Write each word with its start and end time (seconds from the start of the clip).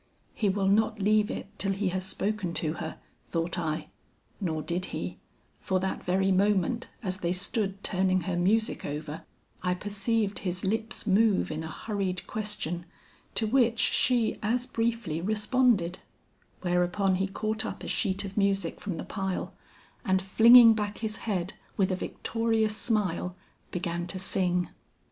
'He 0.33 0.49
will 0.49 0.67
not 0.67 0.99
leave 0.99 1.29
it 1.29 1.47
till 1.59 1.73
he 1.73 1.89
has 1.89 2.03
spoken 2.03 2.55
to 2.55 2.73
her,' 2.81 2.97
thought 3.27 3.59
I. 3.59 3.89
Nor 4.39 4.63
did 4.63 4.85
he, 4.85 5.19
for 5.59 5.79
that 5.79 6.03
very 6.03 6.31
moment 6.31 6.87
as 7.03 7.17
they 7.17 7.31
stood 7.33 7.83
turning 7.83 8.21
her 8.21 8.35
music 8.35 8.83
over, 8.83 9.21
I 9.61 9.75
perceived 9.75 10.39
his 10.39 10.65
lips 10.65 11.05
move 11.05 11.51
in 11.51 11.61
a 11.63 11.67
hurried 11.69 12.25
question, 12.25 12.87
to 13.35 13.45
which 13.45 13.77
she 13.77 14.39
as 14.41 14.65
briefly 14.65 15.21
responded, 15.21 15.99
whereupon 16.61 17.17
he 17.17 17.27
caught 17.27 17.63
up 17.63 17.83
a 17.83 17.87
sheet 17.87 18.25
of 18.25 18.35
music 18.37 18.79
from 18.81 18.97
the 18.97 19.03
pile, 19.03 19.53
and 20.03 20.19
flinging 20.19 20.73
back 20.73 20.97
his 20.97 21.17
head 21.27 21.53
with 21.77 21.91
a 21.91 21.95
victorious 21.95 22.75
smile, 22.75 23.35
began 23.69 24.07
to 24.07 24.17
sing. 24.17 24.69